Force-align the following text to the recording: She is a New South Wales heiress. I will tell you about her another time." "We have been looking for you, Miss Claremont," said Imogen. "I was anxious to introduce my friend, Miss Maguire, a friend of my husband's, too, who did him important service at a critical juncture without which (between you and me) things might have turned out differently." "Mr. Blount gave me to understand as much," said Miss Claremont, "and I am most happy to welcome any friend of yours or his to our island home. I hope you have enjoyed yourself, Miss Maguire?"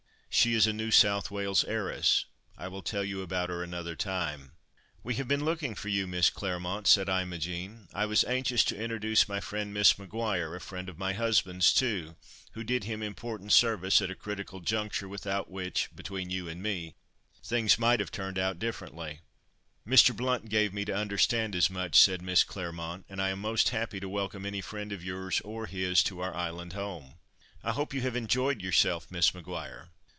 She 0.33 0.53
is 0.53 0.65
a 0.65 0.71
New 0.71 0.91
South 0.91 1.29
Wales 1.29 1.65
heiress. 1.65 2.23
I 2.57 2.69
will 2.69 2.81
tell 2.81 3.03
you 3.03 3.21
about 3.21 3.49
her 3.49 3.61
another 3.61 3.97
time." 3.97 4.53
"We 5.03 5.15
have 5.15 5.27
been 5.27 5.43
looking 5.43 5.75
for 5.75 5.89
you, 5.89 6.07
Miss 6.07 6.29
Claremont," 6.29 6.87
said 6.87 7.09
Imogen. 7.09 7.89
"I 7.93 8.05
was 8.05 8.23
anxious 8.23 8.63
to 8.65 8.77
introduce 8.81 9.27
my 9.27 9.41
friend, 9.41 9.73
Miss 9.73 9.99
Maguire, 9.99 10.55
a 10.55 10.61
friend 10.61 10.87
of 10.87 10.97
my 10.97 11.11
husband's, 11.11 11.73
too, 11.73 12.15
who 12.53 12.63
did 12.63 12.85
him 12.85 13.03
important 13.03 13.51
service 13.51 14.01
at 14.01 14.09
a 14.09 14.15
critical 14.15 14.61
juncture 14.61 15.07
without 15.09 15.51
which 15.51 15.89
(between 15.93 16.29
you 16.29 16.47
and 16.47 16.63
me) 16.63 16.95
things 17.43 17.77
might 17.77 17.99
have 17.99 18.09
turned 18.09 18.39
out 18.39 18.57
differently." 18.57 19.19
"Mr. 19.85 20.15
Blount 20.15 20.47
gave 20.47 20.73
me 20.73 20.85
to 20.85 20.95
understand 20.95 21.55
as 21.55 21.69
much," 21.69 21.99
said 21.99 22.21
Miss 22.21 22.45
Claremont, 22.45 23.05
"and 23.09 23.21
I 23.21 23.29
am 23.29 23.39
most 23.41 23.69
happy 23.69 23.99
to 23.99 24.07
welcome 24.09 24.45
any 24.45 24.61
friend 24.61 24.93
of 24.93 25.03
yours 25.03 25.41
or 25.41 25.65
his 25.65 26.01
to 26.03 26.21
our 26.21 26.33
island 26.33 26.71
home. 26.71 27.15
I 27.65 27.73
hope 27.73 27.93
you 27.93 27.99
have 28.01 28.15
enjoyed 28.15 28.61
yourself, 28.61 29.11
Miss 29.11 29.33
Maguire?" 29.33 29.89